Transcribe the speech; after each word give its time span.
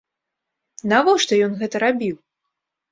Навошта 0.95 1.33
ён 1.51 1.55
гэта 1.61 1.75
рабіў? 1.89 2.15